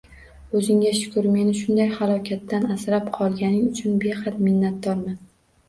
[0.59, 5.25] O`zingga shukr, meni shunday halokatdan asrab qolganing uchun behad minnatdorman